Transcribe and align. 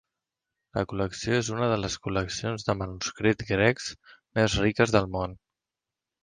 La 0.77 0.83
col·lecció 0.93 1.35
és 1.41 1.51
una 1.57 1.67
de 1.71 1.75
les 1.81 1.97
col·leccions 2.05 2.65
de 2.69 2.75
manuscrits 2.79 3.49
grecs 3.51 3.91
més 4.39 4.57
riques 4.65 4.97
del 4.97 5.09
món. 5.19 5.39